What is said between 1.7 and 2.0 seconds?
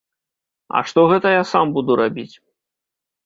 буду